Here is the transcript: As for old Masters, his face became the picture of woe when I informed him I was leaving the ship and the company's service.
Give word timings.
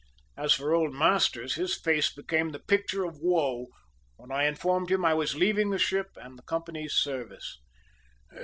As 0.35 0.55
for 0.55 0.73
old 0.73 0.95
Masters, 0.95 1.53
his 1.53 1.75
face 1.77 2.11
became 2.11 2.49
the 2.49 2.59
picture 2.59 3.03
of 3.03 3.19
woe 3.19 3.67
when 4.15 4.31
I 4.31 4.45
informed 4.45 4.89
him 4.89 5.05
I 5.05 5.13
was 5.13 5.35
leaving 5.35 5.69
the 5.69 5.77
ship 5.77 6.07
and 6.15 6.39
the 6.39 6.43
company's 6.43 6.93
service. 6.95 7.59